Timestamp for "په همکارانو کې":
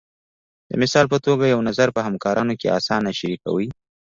1.95-2.75